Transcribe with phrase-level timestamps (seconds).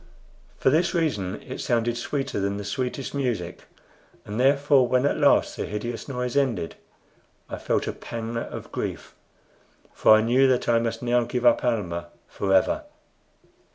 [0.57, 3.65] For this reason it sounded sweeter than the sweetest music;
[4.25, 6.73] and therefore, when at last the hideous noise ended,
[7.47, 9.13] I felt a pang of grief,
[9.93, 12.85] for I knew that I must now give up Almah forever.